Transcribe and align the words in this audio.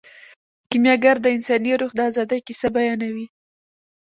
کیمیاګر 0.69 1.15
د 1.21 1.25
انساني 1.35 1.73
روح 1.81 1.91
د 1.95 1.99
ازادۍ 2.09 2.39
کیسه 2.47 2.67
بیانوي. 2.75 3.27